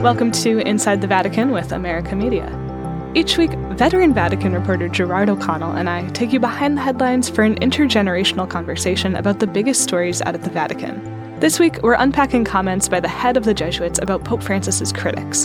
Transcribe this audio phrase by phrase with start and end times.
[0.00, 2.48] Welcome to Inside the Vatican with America Media.
[3.14, 7.42] Each week, veteran Vatican reporter Gerard O'Connell and I take you behind the headlines for
[7.42, 11.38] an intergenerational conversation about the biggest stories out of the Vatican.
[11.38, 15.44] This week, we're unpacking comments by the head of the Jesuits about Pope Francis's critics.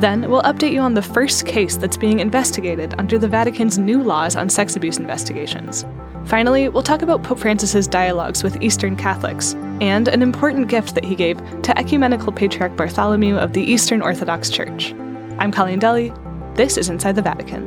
[0.00, 4.02] Then, we'll update you on the first case that's being investigated under the Vatican's new
[4.02, 5.86] laws on sex abuse investigations.
[6.26, 11.04] Finally, we'll talk about Pope Francis's dialogues with Eastern Catholics and an important gift that
[11.04, 14.94] he gave to Ecumenical Patriarch Bartholomew of the Eastern Orthodox Church.
[15.38, 16.14] I'm Colleen Dulle.
[16.54, 17.66] This is Inside the Vatican.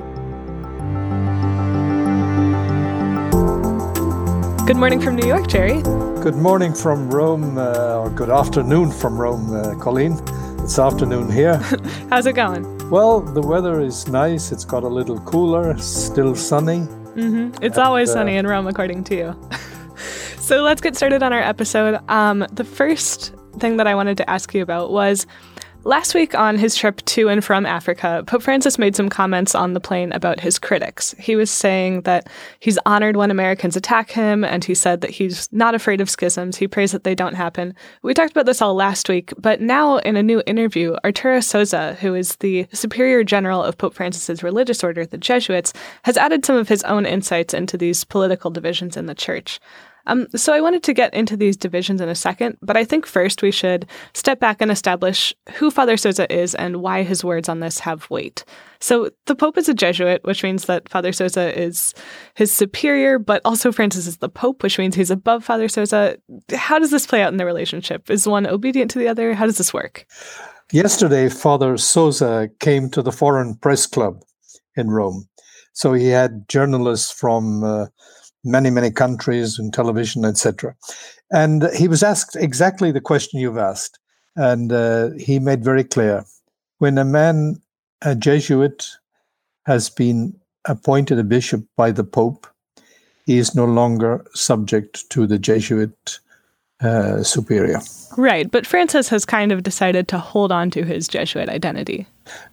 [4.65, 5.83] Good morning from New York, Jerry.
[6.23, 10.19] Good morning from Rome, uh, or good afternoon from Rome, uh, Colleen.
[10.63, 11.57] It's afternoon here.
[12.09, 12.89] How's it going?
[12.89, 14.51] Well, the weather is nice.
[14.51, 16.87] It's got a little cooler, still sunny.
[17.17, 17.63] Mm-hmm.
[17.63, 19.49] It's and, always uh, sunny in Rome, according to you.
[20.39, 21.99] so let's get started on our episode.
[22.09, 25.25] Um, the first thing that I wanted to ask you about was
[25.83, 29.73] Last week on his trip to and from Africa, Pope Francis made some comments on
[29.73, 31.15] the plane about his critics.
[31.17, 32.27] He was saying that
[32.59, 36.57] he's honored when Americans attack him, and he said that he's not afraid of schisms.
[36.57, 37.73] He prays that they don't happen.
[38.01, 41.93] We talked about this all last week, but now in a new interview, Arturo Sosa,
[42.01, 45.71] who is the Superior General of Pope Francis's religious order, the Jesuits,
[46.03, 49.61] has added some of his own insights into these political divisions in the church.
[50.07, 53.05] Um, so I wanted to get into these divisions in a second, but I think
[53.05, 57.47] first we should step back and establish who Father Sosa is and why his words
[57.47, 58.43] on this have weight.
[58.79, 61.93] So the Pope is a Jesuit, which means that Father Sosa is
[62.35, 66.17] his superior, but also Francis is the Pope, which means he's above Father Sosa.
[66.55, 68.09] How does this play out in the relationship?
[68.09, 69.33] Is one obedient to the other?
[69.33, 70.05] How does this work?
[70.71, 74.21] Yesterday, Father Sosa came to the Foreign Press Club
[74.75, 75.27] in Rome.
[75.73, 77.85] So he had journalists from uh,
[78.47, 80.75] many, many countries and television, etc.
[81.31, 83.99] And he was asked exactly the question you've asked.
[84.35, 86.25] And uh, he made very clear
[86.77, 87.61] when a man,
[88.01, 88.87] a Jesuit,
[89.65, 92.47] has been appointed a bishop by the Pope,
[93.25, 96.19] he is no longer subject to the Jesuit
[96.81, 97.79] uh, superior.
[98.17, 102.07] Right, but Francis has kind of decided to hold on to his Jesuit identity.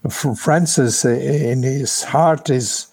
[0.08, 2.86] Francis, uh, in his heart, is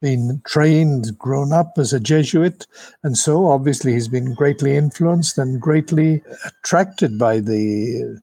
[0.00, 2.66] been trained, grown up as a Jesuit,
[3.02, 8.20] and so obviously he's been greatly influenced and greatly attracted by the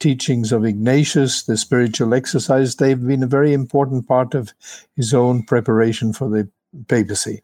[0.00, 2.76] teachings of Ignatius, the spiritual exercise.
[2.76, 4.52] They've been a very important part of
[4.96, 6.48] his own preparation for the
[6.88, 7.40] papacy.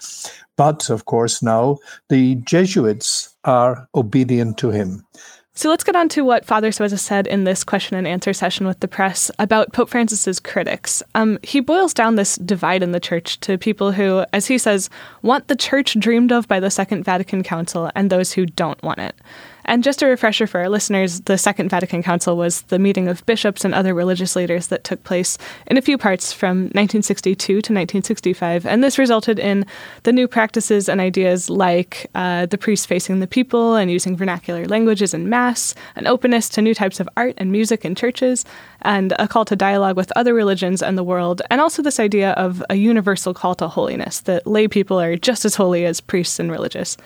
[0.56, 5.06] But of course, now the Jesuits are obedient to him.
[5.52, 8.66] So let's get on to what Father Sosa said in this question and answer session
[8.66, 11.02] with the press about Pope Francis's critics.
[11.16, 14.88] Um, he boils down this divide in the church to people who, as he says,
[15.22, 19.00] want the church dreamed of by the Second Vatican Council and those who don't want
[19.00, 19.16] it.
[19.65, 23.25] And just a refresher for our listeners, the Second Vatican Council was the meeting of
[23.26, 27.56] bishops and other religious leaders that took place in a few parts from 1962 to
[27.56, 28.66] 1965.
[28.66, 29.66] And this resulted in
[30.04, 34.66] the new practices and ideas like uh, the priest facing the people and using vernacular
[34.66, 38.44] languages in Mass, an openness to new types of art and music in churches,
[38.82, 42.32] and a call to dialogue with other religions and the world, and also this idea
[42.32, 46.38] of a universal call to holiness, that lay people are just as holy as priests
[46.38, 46.97] and religious.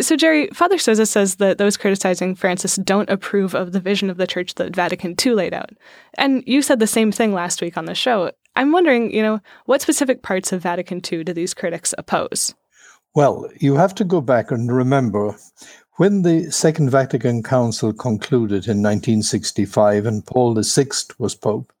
[0.00, 4.16] So, Jerry, Father Sosa says that those criticizing Francis don't approve of the vision of
[4.16, 5.70] the church that Vatican II laid out.
[6.18, 8.30] And you said the same thing last week on the show.
[8.56, 12.54] I'm wondering, you know, what specific parts of Vatican II do these critics oppose?
[13.14, 15.36] Well, you have to go back and remember
[15.96, 20.86] when the Second Vatican Council concluded in 1965 and Paul VI
[21.18, 21.72] was Pope,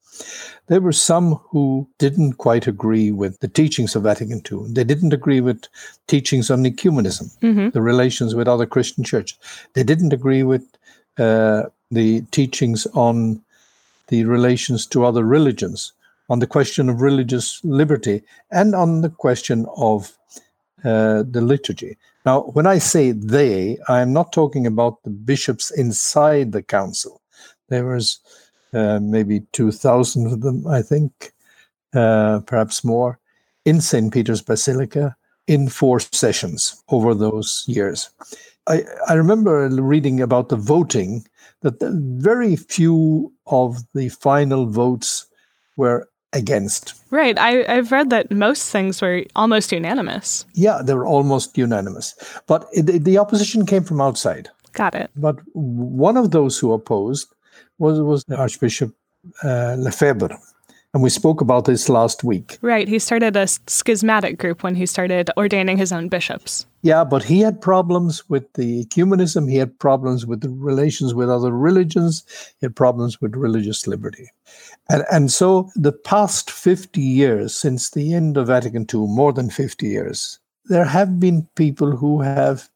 [0.68, 4.66] there were some who didn't quite agree with the teachings of Vatican II.
[4.68, 5.64] They didn't agree with
[6.06, 7.70] teachings on ecumenism, mm-hmm.
[7.70, 9.38] the relations with other Christian churches.
[9.74, 10.64] They didn't agree with
[11.18, 13.42] uh, the teachings on
[14.08, 15.92] the relations to other religions,
[16.28, 20.16] on the question of religious liberty, and on the question of
[20.84, 21.96] uh, the liturgy.
[22.24, 27.20] Now, when I say they, I am not talking about the bishops inside the council.
[27.68, 28.18] There was
[28.72, 31.32] uh, maybe 2,000 of them, I think,
[31.94, 33.18] uh, perhaps more,
[33.64, 34.12] in St.
[34.12, 35.16] Peter's Basilica
[35.46, 38.10] in four sessions over those years.
[38.66, 41.26] I, I remember reading about the voting
[41.62, 45.26] that the very few of the final votes
[45.76, 46.94] were against.
[47.10, 47.38] Right.
[47.38, 50.44] I, have read that most things were almost unanimous.
[50.54, 52.14] Yeah, they were almost unanimous.
[52.46, 54.48] But it, the opposition came from outside.
[54.72, 55.10] Got it.
[55.16, 57.28] But one of those who opposed
[57.78, 58.94] was was the Archbishop
[59.42, 60.38] uh, Lefebvre.
[60.94, 62.56] And we spoke about this last week.
[62.62, 62.88] Right.
[62.88, 66.64] He started a schismatic group when he started ordaining his own bishops.
[66.80, 69.50] Yeah, but he had problems with the ecumenism.
[69.50, 72.24] He had problems with the relations with other religions.
[72.60, 74.30] He had problems with religious liberty.
[74.88, 79.50] And, and so the past 50 years, since the end of Vatican II, more than
[79.50, 82.70] 50 years, there have been people who have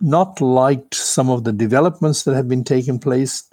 [0.00, 3.44] not liked some of the developments that have been taking place,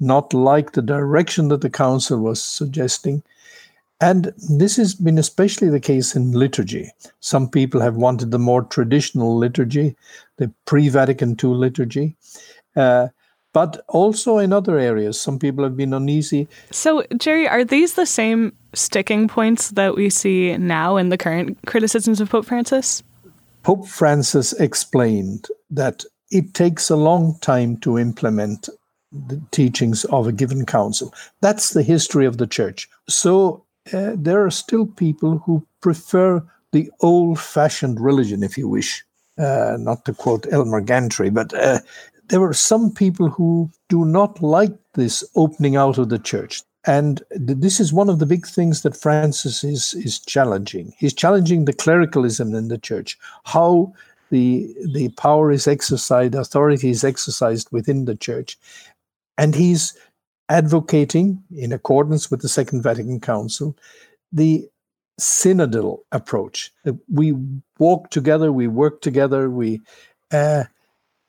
[0.00, 3.22] not like the direction that the council was suggesting.
[4.00, 6.90] And this has been especially the case in liturgy.
[7.20, 9.96] Some people have wanted the more traditional liturgy,
[10.36, 12.16] the pre Vatican II liturgy.
[12.76, 13.08] Uh,
[13.52, 16.48] but also in other areas, some people have been uneasy.
[16.72, 21.56] So, Jerry, are these the same sticking points that we see now in the current
[21.64, 23.02] criticisms of Pope Francis?
[23.62, 28.68] Pope Francis explained that it takes a long time to implement
[29.28, 31.14] the teachings of a given council.
[31.40, 32.88] That's the history of the church.
[33.08, 39.04] So, uh, there are still people who prefer the old fashioned religion, if you wish.
[39.36, 41.80] Uh, not to quote Elmer Gantry, but uh,
[42.28, 46.62] there were some people who do not like this opening out of the church.
[46.86, 50.92] And th- this is one of the big things that Francis is, is challenging.
[50.98, 53.92] He's challenging the clericalism in the church, how
[54.30, 58.58] the, the power is exercised, authority is exercised within the church.
[59.36, 59.96] And he's
[60.48, 63.76] advocating, in accordance with the Second Vatican Council,
[64.32, 64.68] the
[65.20, 66.72] synodal approach.
[67.08, 67.34] We
[67.78, 69.80] walk together, we work together, we
[70.32, 70.64] uh,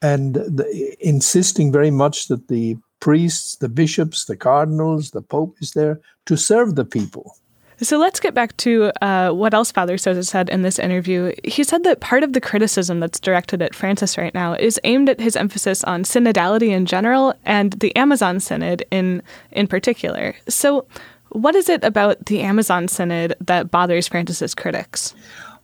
[0.02, 5.72] and the, insisting very much that the priests, the bishops, the cardinals, the pope is
[5.72, 7.38] there to serve the people.
[7.82, 11.34] So let's get back to uh, what else Father Sosa said in this interview.
[11.44, 15.10] He said that part of the criticism that's directed at Francis right now is aimed
[15.10, 20.36] at his emphasis on synodality in general and the Amazon Synod in in particular.
[20.48, 20.86] So,
[21.30, 25.14] what is it about the Amazon Synod that bothers Francis's critics?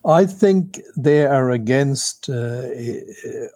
[0.03, 2.30] I think they are against.
[2.30, 2.68] Uh,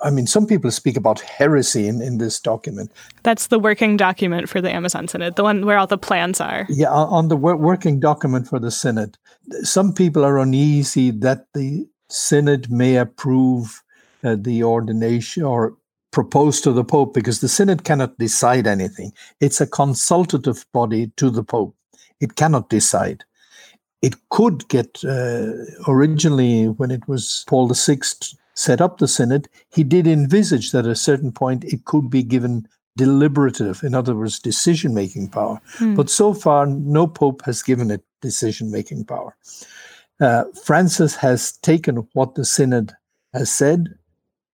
[0.04, 2.92] I mean, some people speak about heresy in, in this document.
[3.24, 6.68] That's the working document for the Amazon Synod, the one where all the plans are.
[6.70, 9.18] Yeah, on the working document for the Synod,
[9.64, 13.84] some people are uneasy that the Synod may approve
[14.24, 15.76] uh, the ordination or
[16.12, 19.12] propose to the Pope because the Synod cannot decide anything.
[19.42, 21.76] It's a consultative body to the Pope.
[22.20, 23.26] It cannot decide
[24.02, 25.52] it could get uh,
[25.88, 28.00] originally when it was Paul VI
[28.54, 32.24] set up the synod, he did envisage that at a certain point it could be
[32.24, 35.60] given deliberative, in other words, decision making power.
[35.78, 35.96] Hmm.
[35.96, 39.36] But so far, no pope has given it decision making power.
[40.20, 42.94] Uh, Francis has taken what the synod
[43.34, 43.98] has said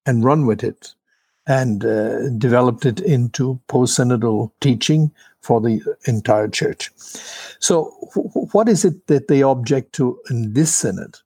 [0.08, 0.96] and run with it
[1.48, 5.12] and uh, developed it into post synodal teaching
[5.42, 6.92] for the entire church.
[7.60, 7.86] So,
[8.52, 11.18] what is it that they object to in this synod?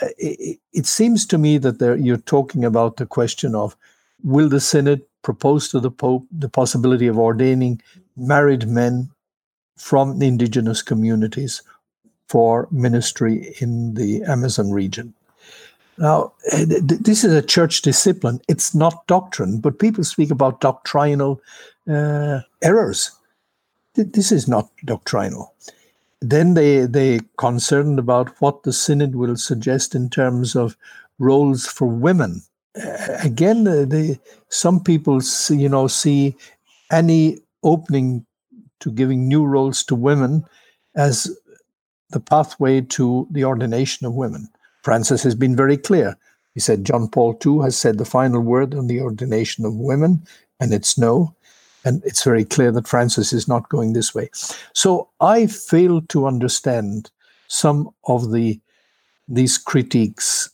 [0.00, 3.76] Uh, it, it seems to me that you're talking about the question of
[4.22, 7.80] will the synod propose to the pope the possibility of ordaining
[8.16, 9.10] married men
[9.76, 11.62] from the indigenous communities
[12.28, 15.14] for ministry in the Amazon region.
[16.00, 16.32] Now,
[16.66, 18.40] this is a church discipline.
[18.48, 21.40] It's not doctrine, but people speak about doctrinal
[21.88, 23.12] uh, errors
[23.94, 25.54] this is not doctrinal.
[26.20, 30.76] Then they they concerned about what the synod will suggest in terms of
[31.18, 32.42] roles for women.
[32.76, 34.18] Uh, again, uh, the
[34.48, 36.36] some people see, you know see
[36.90, 38.26] any opening
[38.80, 40.44] to giving new roles to women
[40.94, 41.36] as
[42.10, 44.48] the pathway to the ordination of women.
[44.82, 46.16] Francis has been very clear.
[46.54, 50.24] He said John Paul II has said the final word on the ordination of women,
[50.58, 51.34] and it's no.
[51.84, 54.28] And it's very clear that Francis is not going this way.
[54.74, 57.10] So I fail to understand
[57.48, 58.60] some of the
[59.28, 60.50] these critiques.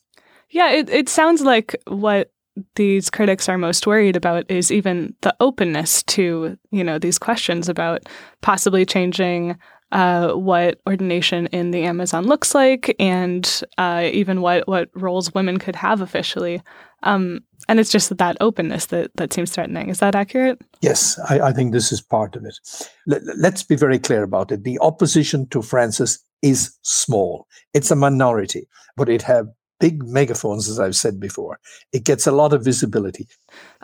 [0.51, 2.31] Yeah, it, it sounds like what
[2.75, 7.69] these critics are most worried about is even the openness to, you know, these questions
[7.69, 8.05] about
[8.41, 9.59] possibly changing
[9.93, 15.59] uh, what ordination in the Amazon looks like and uh, even what, what roles women
[15.59, 16.63] could have officially.
[17.03, 19.89] Um, and it's just that openness that, that seems threatening.
[19.89, 20.61] Is that accurate?
[20.81, 22.59] Yes, I, I think this is part of it.
[23.07, 24.65] Let, let's be very clear about it.
[24.65, 27.47] The opposition to Francis is small.
[27.75, 29.49] It's a minority, but it have
[29.79, 31.59] big megaphones, as I've said before.
[31.93, 33.29] It gets a lot of visibility.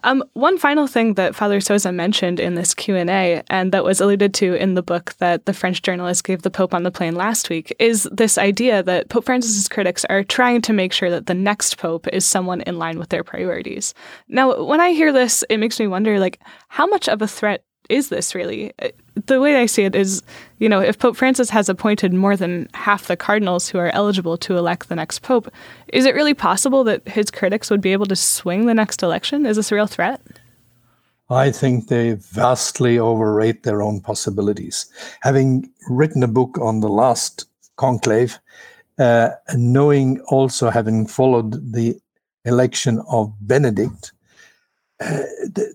[0.04, 3.84] Um, one final thing that Father Sosa mentioned in this Q and A, and that
[3.84, 6.90] was alluded to in the book that the French journalist gave the Pope on the
[6.90, 11.10] plane last week, is this idea that Pope Francis's critics are trying to make sure
[11.10, 13.94] that the next pope is someone in line with their priorities.
[14.28, 17.64] Now, when I hear this, it makes me wonder, like, how much of a threat
[17.88, 18.72] is this really?
[19.14, 20.22] The way I see it is,
[20.58, 24.36] you know, if Pope Francis has appointed more than half the cardinals who are eligible
[24.38, 25.52] to elect the next pope,
[25.88, 29.44] is it really possible that his critics would be able to swing the next election?
[29.46, 30.20] Is this a real threat?
[31.30, 34.86] I think they vastly overrate their own possibilities.
[35.22, 38.38] Having written a book on the last conclave,
[38.98, 41.98] uh, knowing also having followed the
[42.44, 44.12] election of Benedict,
[45.00, 45.22] uh,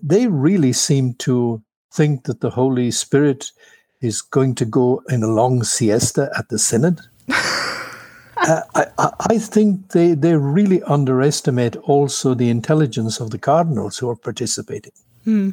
[0.02, 3.52] they really seem to think that the Holy Spirit
[4.00, 7.00] is going to go in a long siesta at the Synod.
[7.28, 14.08] uh, I, I, think they, they really underestimate also the intelligence of the cardinals who
[14.08, 14.92] are participating.
[15.24, 15.50] Hmm.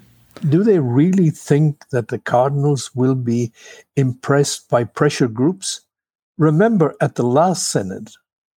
[0.50, 3.51] Do they really think that the cardinals will be
[3.96, 5.82] impressed by pressure groups?
[6.38, 8.10] Remember, at the last synod,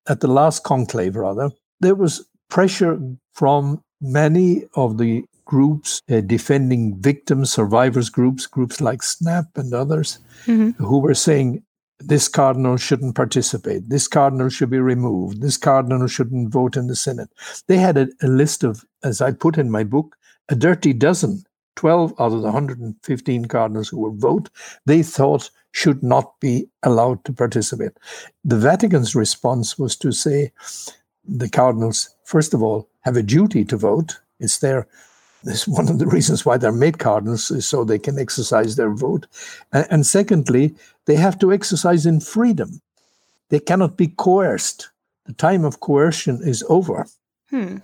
[0.08, 3.00] at the last conclave, rather, there was pressure
[3.32, 10.18] from many of the groups uh, defending victims, survivors groups, groups like SNAP and others,
[10.44, 10.70] mm-hmm.
[10.84, 11.62] who were saying
[12.00, 16.94] this cardinal shouldn't participate, this cardinal should be removed, this cardinal shouldn't vote in the
[16.94, 17.28] Synod.
[17.66, 20.16] They had a, a list of, as I put in my book,
[20.50, 21.42] a dirty dozen,
[21.76, 24.50] 12 out of the 115 cardinals who would vote,
[24.84, 27.92] they thought should not be allowed to participate.
[28.44, 30.52] The Vatican's response was to say
[31.24, 34.20] the cardinals, first of all, have a duty to vote.
[34.40, 34.86] It's their
[35.44, 38.90] this one of the reasons why they're made cardinals is so they can exercise their
[38.90, 39.26] vote.
[39.72, 40.74] And, secondly,
[41.06, 42.80] they have to exercise in freedom.
[43.50, 44.90] They cannot be coerced.
[45.26, 47.06] The time of coercion is over.
[47.50, 47.78] Hmm.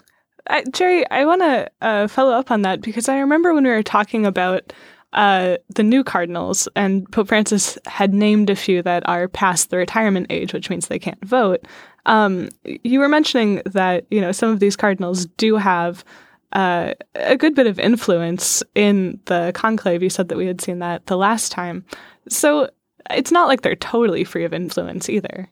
[0.46, 3.70] Uh, Jerry, I want to uh, follow up on that because I remember when we
[3.70, 4.72] were talking about
[5.14, 9.76] uh, the new cardinals, and Pope Francis had named a few that are past the
[9.76, 11.64] retirement age, which means they can't vote.
[12.04, 16.04] Um, you were mentioning that you know some of these cardinals do have
[16.54, 20.02] uh, a good bit of influence in the conclave.
[20.02, 21.84] You said that we had seen that the last time.
[22.28, 22.70] So
[23.10, 25.50] it's not like they're totally free of influence either.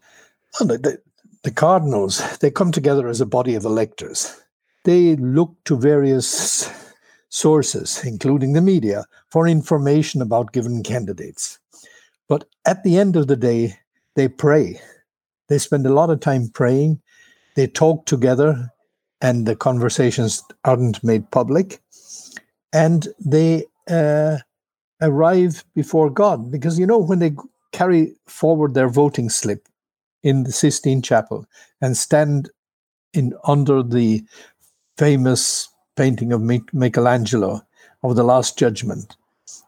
[0.58, 0.98] Well, the,
[1.42, 4.40] the cardinals, they come together as a body of electors.
[4.84, 6.70] They look to various
[7.28, 11.58] sources, including the media, for information about given candidates.
[12.28, 13.78] But at the end of the day,
[14.14, 14.80] they pray.
[15.48, 17.00] They spend a lot of time praying.
[17.56, 18.71] They talk together
[19.22, 21.80] and the conversations aren't made public,
[22.72, 24.38] and they uh,
[25.00, 26.50] arrive before God.
[26.50, 27.34] Because you know, when they
[27.70, 29.68] carry forward their voting slip
[30.22, 31.46] in the Sistine Chapel
[31.80, 32.50] and stand
[33.14, 34.24] in under the
[34.98, 37.62] famous painting of Michelangelo
[38.02, 39.16] of the Last Judgment,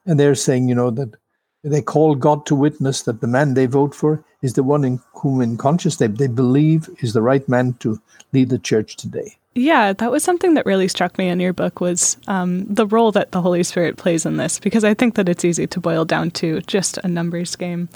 [0.05, 1.15] and they're saying, you know, that
[1.63, 5.01] they call God to witness that the man they vote for is the one in
[5.15, 8.01] whom, in conscience, they, they believe is the right man to
[8.33, 9.39] lead the church today.
[9.55, 13.13] Yeah, that was something that really struck me in your book was um, the role
[13.13, 16.05] that the Holy Spirit plays in this, because I think that it's easy to boil
[16.05, 17.89] down to just a numbers game.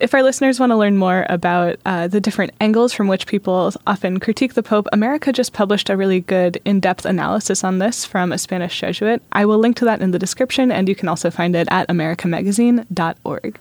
[0.00, 3.72] If our listeners want to learn more about uh, the different angles from which people
[3.86, 8.04] often critique the Pope, America just published a really good in depth analysis on this
[8.04, 9.22] from a Spanish Jesuit.
[9.30, 11.86] I will link to that in the description, and you can also find it at
[11.88, 13.58] americamagazine.org.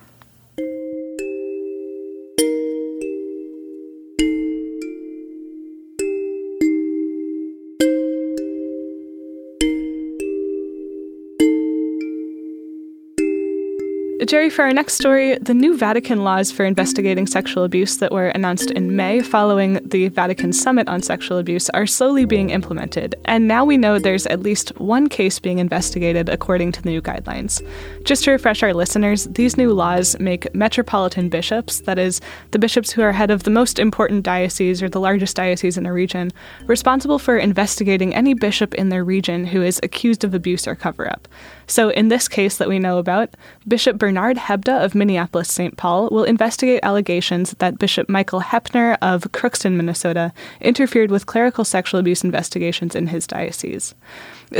[14.25, 18.29] Jerry, for our next story, the new Vatican laws for investigating sexual abuse that were
[18.29, 23.49] announced in May following the Vatican Summit on Sexual Abuse are slowly being implemented, and
[23.49, 27.61] now we know there's at least one case being investigated according to the new guidelines.
[28.05, 32.91] Just to refresh our listeners, these new laws make metropolitan bishops, that is, the bishops
[32.91, 36.31] who are head of the most important diocese or the largest diocese in a region,
[36.65, 41.11] responsible for investigating any bishop in their region who is accused of abuse or cover
[41.11, 41.27] up.
[41.67, 43.29] So, in this case that we know about,
[43.67, 45.77] Bishop Bernard Hebda of Minneapolis St.
[45.77, 51.99] Paul will investigate allegations that Bishop Michael Hoeppner of Crookston, Minnesota, interfered with clerical sexual
[51.99, 53.95] abuse investigations in his diocese.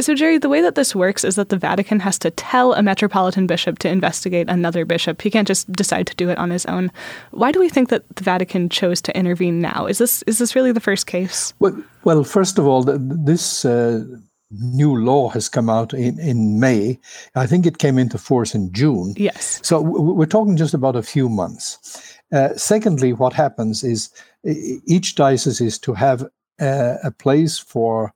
[0.02, 2.82] So, Jerry, the way that this works is that the Vatican has to tell a
[2.82, 5.22] metropolitan bishop to investigate another bishop.
[5.22, 6.92] He can't just decide to do it on his own.
[7.32, 9.86] Why do we think that the Vatican chose to intervene now?
[9.86, 11.54] Is this is this really the first case?
[11.60, 13.66] Well, well first of all, this.
[13.66, 14.04] Uh
[14.60, 17.00] new law has come out in, in May.
[17.36, 19.14] I think it came into force in June.
[19.18, 19.60] Yes.
[19.64, 22.18] So we're talking just about a few months.
[22.32, 24.10] Uh, secondly, what happens is
[24.44, 26.26] each diocese is to have
[26.60, 28.14] a, a place for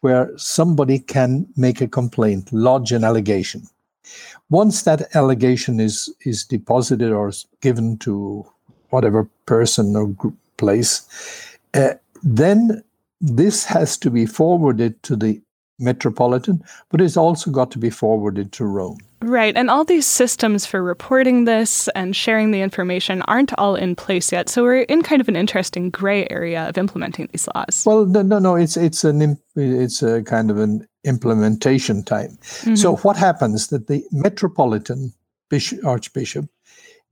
[0.00, 3.62] where somebody can make a complaint, lodge an allegation.
[4.50, 8.46] Once that allegation is is deposited or given to
[8.90, 11.02] whatever person or group, place,
[11.74, 12.82] uh, then
[13.20, 15.40] this has to be forwarded to the
[15.78, 18.98] metropolitan, but it's also got to be forwarded to Rome.
[19.22, 19.56] Right.
[19.56, 24.30] And all these systems for reporting this and sharing the information aren't all in place
[24.30, 24.48] yet.
[24.48, 27.82] So we're in kind of an interesting gray area of implementing these laws.
[27.86, 28.56] Well, no, no, no.
[28.56, 32.38] It's it's an it's a kind of an implementation time.
[32.40, 32.74] Mm-hmm.
[32.74, 35.14] So what happens that the metropolitan
[35.48, 36.46] bishop, archbishop,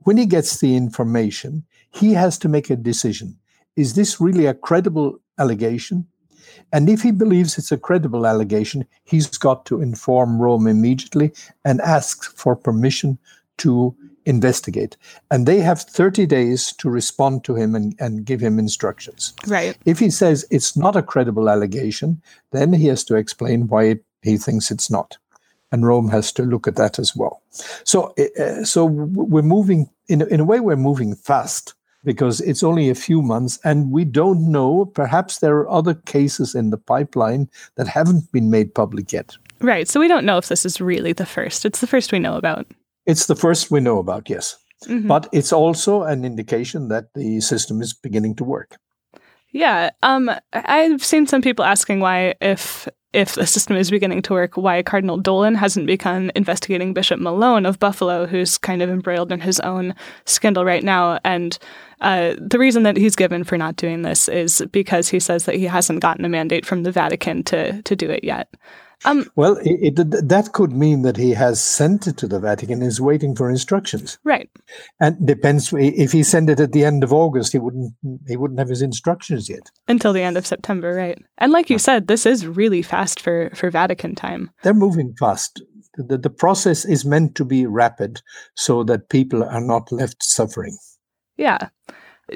[0.00, 3.38] when he gets the information, he has to make a decision.
[3.76, 6.06] Is this really a credible allegation?
[6.72, 11.32] And if he believes it's a credible allegation, he's got to inform Rome immediately
[11.64, 13.18] and ask for permission
[13.58, 13.94] to
[14.26, 14.96] investigate.
[15.30, 19.34] And they have 30 days to respond to him and, and give him instructions.
[19.46, 19.76] Right.
[19.84, 24.36] If he says it's not a credible allegation, then he has to explain why he
[24.36, 25.18] thinks it's not.
[25.72, 27.42] And Rome has to look at that as well.
[27.84, 30.60] So, uh, so we're moving in, in a way.
[30.60, 31.74] We're moving fast
[32.04, 34.84] because it's only a few months and we don't know.
[34.84, 39.36] Perhaps there are other cases in the pipeline that haven't been made public yet.
[39.60, 39.88] Right.
[39.88, 41.64] So we don't know if this is really the first.
[41.64, 42.66] It's the first we know about.
[43.06, 44.56] It's the first we know about, yes.
[44.84, 45.08] Mm-hmm.
[45.08, 48.76] But it's also an indication that the system is beginning to work.
[49.52, 49.90] Yeah.
[50.02, 54.56] Um, I've seen some people asking why, if if the system is beginning to work,
[54.56, 59.40] why Cardinal Dolan hasn't begun investigating Bishop Malone of Buffalo, who's kind of embroiled in
[59.40, 59.94] his own
[60.24, 61.18] scandal right now.
[61.24, 61.56] And
[62.00, 65.54] uh, the reason that he's given for not doing this is because he says that
[65.54, 68.52] he hasn't gotten a mandate from the Vatican to to do it yet.
[69.04, 72.82] Um, well, it, it, that could mean that he has sent it to the Vatican
[72.82, 74.18] is waiting for instructions.
[74.24, 74.50] Right.
[75.00, 77.92] And depends if he sent it at the end of August, he wouldn't
[78.26, 81.18] he wouldn't have his instructions yet until the end of September, right?
[81.38, 84.50] And like you said, this is really fast for for Vatican time.
[84.62, 85.62] They're moving fast.
[85.96, 88.20] The, the process is meant to be rapid
[88.56, 90.76] so that people are not left suffering.
[91.36, 91.68] Yeah.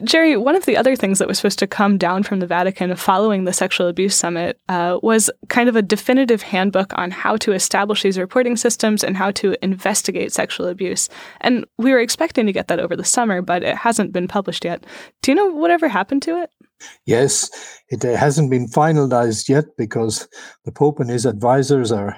[0.04, 2.94] Jerry, one of the other things that was supposed to come down from the Vatican
[2.94, 7.52] following the sexual abuse summit uh, was kind of a definitive handbook on how to
[7.52, 11.08] establish these reporting systems and how to investigate sexual abuse.
[11.40, 14.64] And we were expecting to get that over the summer, but it hasn't been published
[14.64, 14.84] yet.
[15.22, 16.50] Do you know whatever happened to it?
[17.06, 17.50] Yes,
[17.88, 20.28] it hasn't been finalized yet because
[20.64, 22.16] the Pope and his advisors are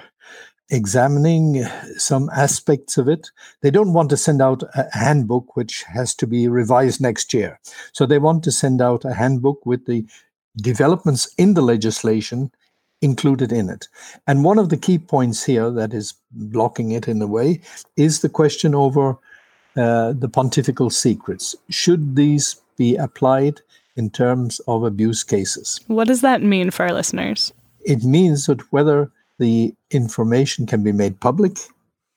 [0.71, 1.65] examining
[1.97, 3.29] some aspects of it.
[3.61, 7.59] They don't want to send out a handbook which has to be revised next year.
[7.91, 10.05] So they want to send out a handbook with the
[10.57, 12.51] developments in the legislation
[13.01, 13.87] included in it.
[14.27, 17.61] And one of the key points here that is blocking it in a way
[17.97, 19.17] is the question over
[19.75, 21.55] uh, the pontifical secrets.
[21.69, 23.61] Should these be applied
[23.95, 25.79] in terms of abuse cases?
[25.87, 27.51] What does that mean for our listeners?
[27.83, 31.57] It means that whether the information can be made public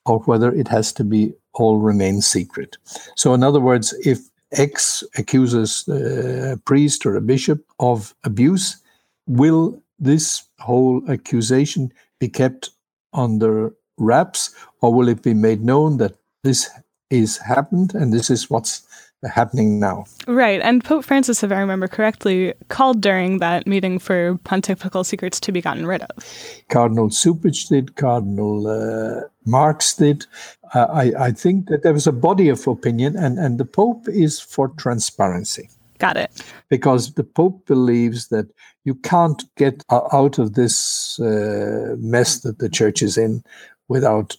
[0.05, 2.77] or whether it has to be all remain secret.
[3.15, 4.19] So, in other words, if
[4.51, 8.77] X accuses uh, a priest or a bishop of abuse,
[9.25, 12.69] will this whole accusation be kept
[13.13, 16.69] under wraps or will it be made known that this
[17.09, 18.83] is happened and this is what's
[19.23, 20.05] happening now.
[20.27, 20.61] Right.
[20.61, 25.51] And Pope Francis, if I remember correctly, called during that meeting for pontifical secrets to
[25.51, 26.63] be gotten rid of.
[26.69, 30.25] Cardinal Cupich did, Cardinal uh, Marx did.
[30.73, 34.07] Uh, I, I think that there was a body of opinion, and, and the Pope
[34.07, 35.69] is for transparency.
[35.97, 36.43] Got it.
[36.69, 38.47] Because the Pope believes that
[38.83, 43.43] you can't get out of this uh, mess that the church is in
[43.87, 44.35] without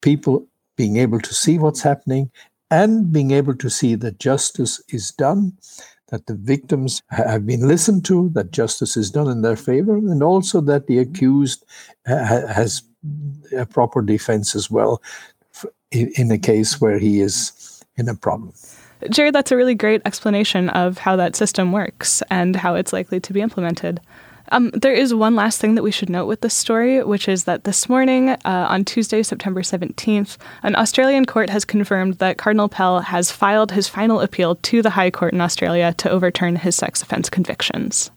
[0.00, 2.30] people being able to see what's happening
[2.72, 5.52] and being able to see that justice is done,
[6.08, 10.22] that the victims have been listened to, that justice is done in their favor, and
[10.22, 11.66] also that the accused
[12.06, 12.82] has
[13.54, 15.02] a proper defense as well
[15.90, 17.52] in a case where he is
[17.96, 18.54] in a problem.
[19.10, 23.20] Jerry, that's a really great explanation of how that system works and how it's likely
[23.20, 24.00] to be implemented.
[24.52, 27.44] Um, there is one last thing that we should note with this story, which is
[27.44, 32.68] that this morning, uh, on Tuesday, September 17th, an Australian court has confirmed that Cardinal
[32.68, 36.76] Pell has filed his final appeal to the High Court in Australia to overturn his
[36.76, 38.10] sex offense convictions.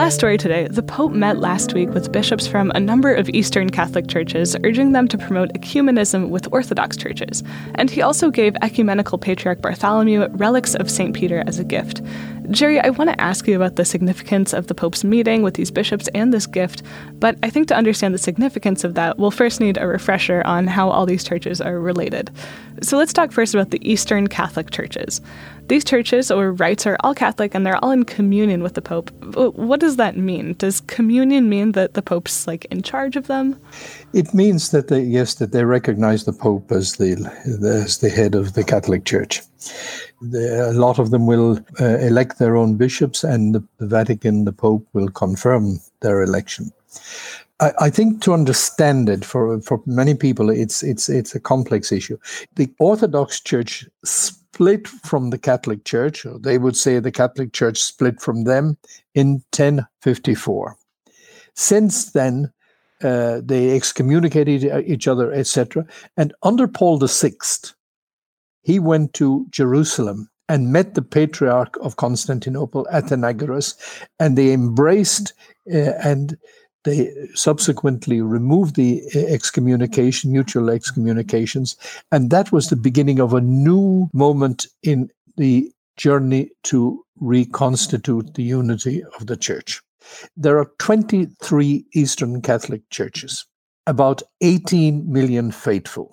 [0.00, 3.68] Last story today, the Pope met last week with bishops from a number of Eastern
[3.68, 7.42] Catholic churches, urging them to promote ecumenism with Orthodox churches.
[7.74, 11.14] And he also gave Ecumenical Patriarch Bartholomew relics of St.
[11.14, 12.00] Peter as a gift.
[12.50, 15.70] Jerry, I want to ask you about the significance of the Pope's meeting with these
[15.70, 16.82] bishops and this gift,
[17.20, 20.66] but I think to understand the significance of that, we'll first need a refresher on
[20.66, 22.28] how all these churches are related.
[22.82, 25.20] So let's talk first about the Eastern Catholic churches.
[25.68, 29.12] These churches or rites are all Catholic and they're all in communion with the Pope.
[29.36, 30.54] What does that mean?
[30.54, 33.60] Does communion mean that the Pope's like in charge of them?
[34.12, 37.12] It means that they yes that they recognize the Pope as the
[37.46, 39.42] as the head of the Catholic Church.
[40.20, 44.44] The, a lot of them will uh, elect their own bishops, and the, the Vatican,
[44.44, 46.72] the Pope, will confirm their election.
[47.60, 52.16] I, think to understand it for for many people, it's it's it's a complex issue.
[52.56, 58.20] The Orthodox Church split from the Catholic Church, they would say the Catholic Church split
[58.20, 58.76] from them
[59.14, 60.76] in 1054.
[61.54, 62.52] Since then,
[63.02, 65.86] uh, they excommunicated each other, etc.
[66.16, 67.32] And under Paul VI,
[68.62, 73.76] he went to Jerusalem and met the Patriarch of Constantinople, Athenagoras,
[74.18, 75.32] and they embraced
[75.72, 76.36] uh, and
[76.84, 81.76] they subsequently removed the uh, excommunication, mutual excommunications,
[82.10, 88.42] and that was the beginning of a new moment in the journey to reconstitute the
[88.42, 89.82] unity of the church.
[90.36, 93.44] There are 23 Eastern Catholic churches,
[93.86, 96.10] about 18 million faithful.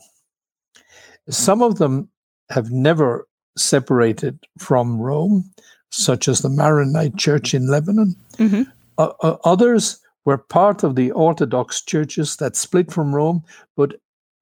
[1.30, 2.10] Some of them
[2.50, 5.52] have never separated from Rome,
[5.92, 8.16] such as the Maronite Church in Lebanon.
[8.38, 8.64] Mm-hmm.
[8.98, 13.44] Uh, uh, others were part of the Orthodox churches that split from Rome,
[13.76, 13.96] but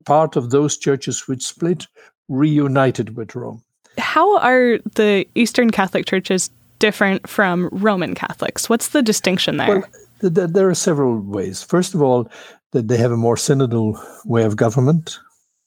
[0.06, 1.88] part of those churches which split
[2.28, 3.64] reunited with Rome.
[3.98, 8.70] How are the Eastern Catholic churches different from Roman Catholics?
[8.70, 9.68] What's the distinction there?
[9.68, 9.84] Well,
[10.22, 11.64] th- there are several ways.
[11.64, 12.30] First of all,
[12.72, 15.18] that they have a more synodal way of government,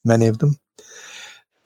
[0.04, 0.58] many of them.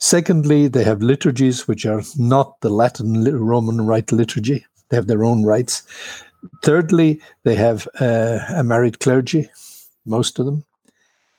[0.02, 4.66] Secondly, they have liturgies which are not the Latin Roman Rite liturgy.
[4.88, 5.84] They have their own rites.
[6.64, 9.48] Thirdly, they have uh, a married clergy,
[10.04, 10.64] most of them.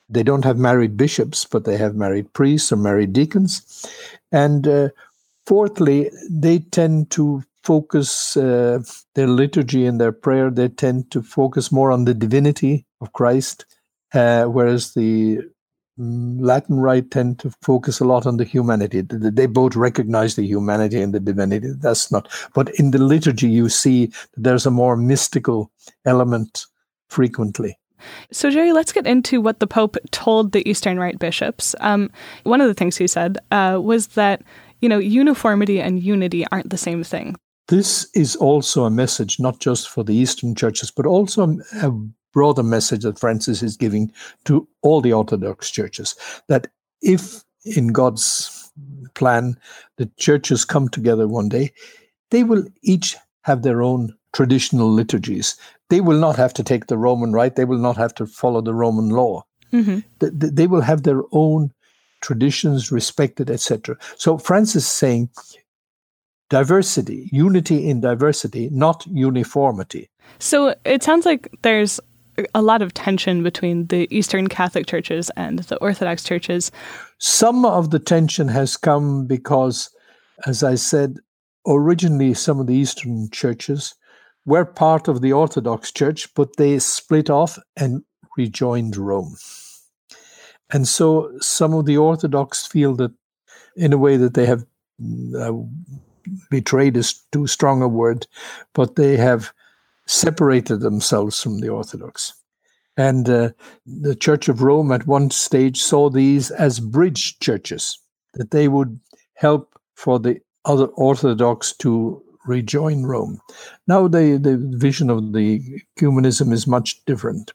[0.08, 3.86] They don't have married bishops, but they have married priests or married deacons.
[4.32, 4.90] And uh,
[5.46, 8.82] fourthly, they tend to focus uh,
[9.14, 13.66] their liturgy and their prayer, they tend to focus more on the divinity of Christ,
[14.14, 15.42] uh, whereas the
[15.98, 19.02] Latin Rite tend to focus a lot on the humanity.
[19.02, 21.70] They both recognize the humanity and the divinity.
[21.80, 25.72] That's not, but in the liturgy, you see that there's a more mystical
[26.06, 26.66] element
[27.10, 27.78] frequently.
[28.32, 31.76] So, Jerry, let's get into what the Pope told the Eastern Rite bishops.
[31.80, 32.12] Um,
[32.44, 34.42] one of the things he said uh, was that,
[34.82, 37.36] you know, uniformity and unity aren't the same thing.
[37.70, 41.44] This is also a message not just for the Eastern churches, but also
[41.82, 41.92] a
[42.34, 44.12] broader message that Francis is giving
[44.46, 46.16] to all the Orthodox churches
[46.48, 46.68] that
[47.02, 48.72] if in God's
[49.14, 49.58] plan
[49.98, 51.72] the churches come together one day,
[52.32, 55.56] they will each have their own traditional liturgies.
[55.90, 58.62] They will not have to take the Roman rite, they will not have to follow
[58.62, 59.46] the Roman law.
[59.72, 60.00] Mm-hmm.
[60.20, 61.72] They, they will have their own
[62.22, 63.98] traditions respected, etc.
[64.18, 65.30] So Francis is saying
[66.50, 70.10] diversity, unity in diversity, not uniformity.
[70.40, 72.00] So it sounds like there's
[72.54, 76.72] a lot of tension between the Eastern Catholic churches and the Orthodox churches.
[77.18, 79.90] Some of the tension has come because,
[80.46, 81.18] as I said,
[81.68, 83.96] originally some of the Eastern churches
[84.46, 88.04] were part of the Orthodox Church, but they split off and
[88.38, 89.36] rejoined Rome.
[90.72, 93.12] And so some of the Orthodox feel that,
[93.76, 94.66] in a way, that they have
[95.38, 95.54] uh,
[96.50, 98.28] betrayed is too strong a word,
[98.74, 99.54] but they have
[100.06, 102.34] separated themselves from the Orthodox.
[102.98, 103.50] And uh,
[103.86, 107.98] the Church of Rome at one stage saw these as bridge churches,
[108.36, 109.00] that they would
[109.36, 113.40] help for the other Orthodox to rejoin Rome.
[113.88, 115.62] Now the, the vision of the
[115.98, 117.52] ecumenism is much different.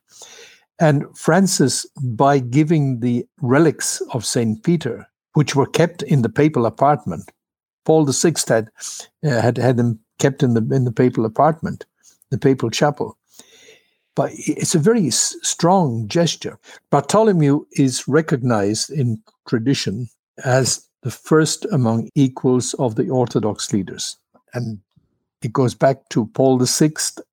[0.80, 4.62] And Francis, by giving the relics of St.
[4.62, 7.30] Peter, which were kept in the papal apartment,
[7.84, 8.70] Paul VI had,
[9.24, 11.87] uh, had had them kept in the in the papal apartment
[12.30, 13.16] the papal chapel.
[14.14, 16.58] But it's a very strong gesture.
[16.90, 20.08] Bartholomew is recognized in tradition
[20.44, 24.16] as the first among equals of the Orthodox leaders.
[24.54, 24.80] And
[25.42, 26.90] it goes back to Paul VI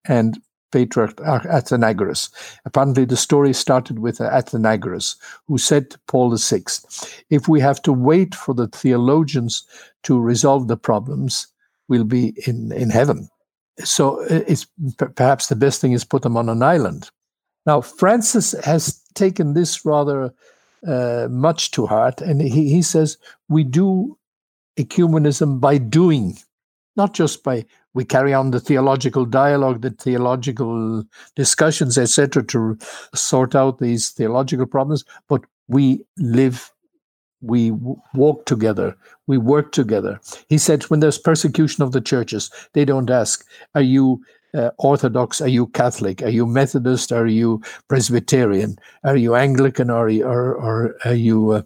[0.08, 0.39] and
[0.71, 2.29] Patriarch Athenagoras.
[2.65, 5.15] Apparently, the story started with Athenagoras,
[5.47, 6.65] who said to Paul VI,
[7.29, 9.65] If we have to wait for the theologians
[10.03, 11.47] to resolve the problems,
[11.88, 13.29] we'll be in, in heaven
[13.83, 14.67] so it's
[15.15, 17.09] perhaps the best thing is put them on an island.
[17.65, 20.33] Now Francis has taken this rather
[20.88, 23.17] uh, much to heart, and he, he says
[23.49, 24.17] we do
[24.77, 26.38] ecumenism by doing,
[26.95, 31.03] not just by we carry on the theological dialogue, the theological
[31.35, 32.77] discussions, etc., to
[33.15, 35.05] sort out these theological problems.
[35.29, 36.71] But we live,
[37.45, 37.71] we
[38.13, 38.95] walk together,
[39.27, 40.19] we work together.
[40.49, 44.21] He said, when there's persecution of the churches, they don't ask, "Are you?"
[44.55, 45.41] Uh, Orthodox?
[45.41, 46.23] Are you Catholic?
[46.23, 47.12] Are you Methodist?
[47.12, 48.77] Are you Presbyterian?
[49.03, 49.89] Are you Anglican?
[49.89, 51.62] Or, or, or are you uh,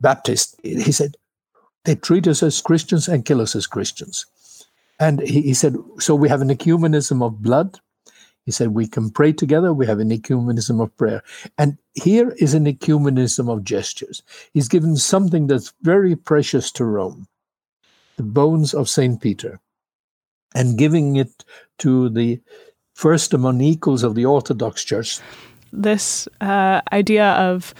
[0.00, 0.58] Baptist?
[0.64, 1.14] He said,
[1.84, 4.26] they treat us as Christians and kill us as Christians.
[4.98, 7.78] And he, he said, so we have an ecumenism of blood.
[8.44, 9.72] He said, we can pray together.
[9.72, 11.22] We have an ecumenism of prayer.
[11.56, 14.22] And here is an ecumenism of gestures.
[14.52, 17.26] He's given something that's very precious to Rome
[18.16, 19.20] the bones of St.
[19.20, 19.60] Peter
[20.54, 21.44] and giving it
[21.78, 22.40] to the
[22.94, 25.18] first among equals of the Orthodox Church.
[25.72, 27.74] This uh, idea of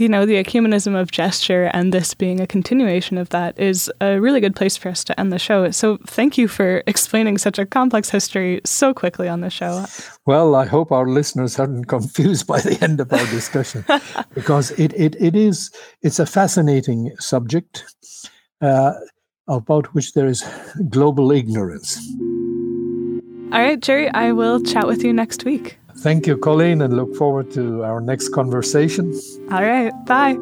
[0.00, 4.18] you know, the ecumenism of gesture and this being a continuation of that is a
[4.18, 5.70] really good place for us to end the show.
[5.70, 9.84] So thank you for explaining such a complex history so quickly on the show.
[10.26, 13.84] Well, I hope our listeners aren't confused by the end of our discussion
[14.34, 15.70] because it, it, it is
[16.02, 17.84] it's a fascinating subject
[18.62, 18.94] uh,
[19.48, 20.44] about which there is
[20.88, 21.98] global ignorance.
[23.52, 25.79] All right, Jerry, I will chat with you next week.
[26.00, 29.12] Thank you, Colleen, and look forward to our next conversation.
[29.52, 29.92] All right.
[30.06, 30.34] Bye.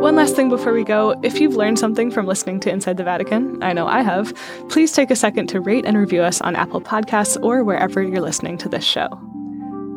[0.00, 1.14] One last thing before we go.
[1.22, 4.34] If you've learned something from listening to Inside the Vatican, I know I have,
[4.68, 8.20] please take a second to rate and review us on Apple Podcasts or wherever you're
[8.20, 9.08] listening to this show.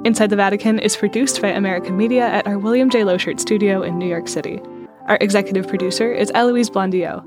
[0.05, 2.99] Inside the Vatican is produced by American Media at our William J.
[3.01, 4.61] Loschert studio in New York City.
[5.07, 7.23] Our executive producer is Eloise Blondiau.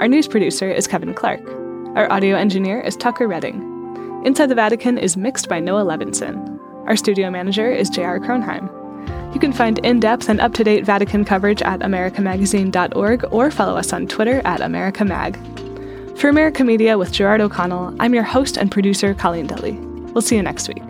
[0.00, 1.67] Our news producer is Kevin Clark.
[1.94, 4.22] Our audio engineer is Tucker Redding.
[4.24, 6.60] Inside the Vatican is mixed by Noah Levinson.
[6.86, 8.20] Our studio manager is J.R.
[8.20, 8.68] Kronheim.
[9.34, 13.76] You can find in depth and up to date Vatican coverage at americamagazine.org or follow
[13.76, 16.18] us on Twitter at AmericaMag.
[16.18, 19.72] For America Media with Gerard O'Connell, I'm your host and producer, Colleen Dulle.
[20.12, 20.87] We'll see you next week.